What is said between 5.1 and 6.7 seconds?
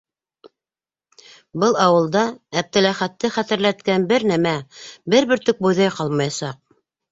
бер бөртөк бойҙай ҡалмаясаҡ!